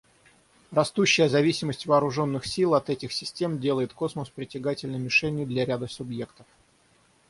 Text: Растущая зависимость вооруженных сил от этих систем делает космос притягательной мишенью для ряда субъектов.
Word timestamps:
Растущая 0.71 1.29
зависимость 1.29 1.85
вооруженных 1.85 2.47
сил 2.47 2.73
от 2.73 2.89
этих 2.89 3.13
систем 3.13 3.59
делает 3.59 3.93
космос 3.93 4.31
притягательной 4.31 4.97
мишенью 4.97 5.45
для 5.45 5.63
ряда 5.63 5.85
субъектов. 5.85 6.47